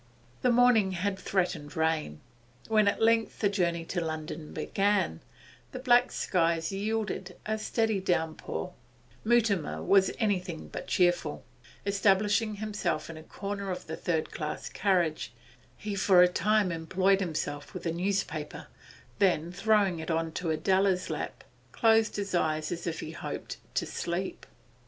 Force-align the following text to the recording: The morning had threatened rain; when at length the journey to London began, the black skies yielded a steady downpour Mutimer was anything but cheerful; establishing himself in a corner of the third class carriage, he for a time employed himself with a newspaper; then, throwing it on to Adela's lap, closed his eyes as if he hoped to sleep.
The 0.41 0.49
morning 0.51 0.93
had 0.93 1.19
threatened 1.19 1.75
rain; 1.77 2.21
when 2.67 2.87
at 2.87 2.99
length 3.03 3.37
the 3.37 3.49
journey 3.49 3.85
to 3.85 4.01
London 4.03 4.51
began, 4.51 5.21
the 5.73 5.77
black 5.77 6.11
skies 6.11 6.71
yielded 6.71 7.35
a 7.45 7.59
steady 7.59 7.99
downpour 7.99 8.73
Mutimer 9.23 9.83
was 9.83 10.09
anything 10.17 10.69
but 10.69 10.87
cheerful; 10.87 11.45
establishing 11.85 12.55
himself 12.55 13.11
in 13.11 13.17
a 13.17 13.21
corner 13.21 13.69
of 13.69 13.85
the 13.85 13.95
third 13.95 14.31
class 14.31 14.69
carriage, 14.69 15.33
he 15.77 15.93
for 15.93 16.23
a 16.23 16.27
time 16.27 16.71
employed 16.71 17.19
himself 17.19 17.75
with 17.75 17.85
a 17.85 17.91
newspaper; 17.91 18.65
then, 19.19 19.51
throwing 19.51 19.99
it 19.99 20.09
on 20.09 20.31
to 20.31 20.49
Adela's 20.49 21.11
lap, 21.11 21.43
closed 21.73 22.15
his 22.15 22.33
eyes 22.33 22.71
as 22.71 22.87
if 22.87 23.01
he 23.01 23.11
hoped 23.11 23.57
to 23.75 23.85
sleep. 23.85 24.47